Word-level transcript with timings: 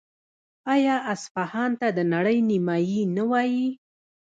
آیا 0.73 0.95
اصفهان 1.13 1.71
ته 1.79 1.87
د 1.97 1.99
نړۍ 2.13 2.37
نیمایي 2.49 3.01
نه 3.15 3.23
وايي؟ 3.31 3.67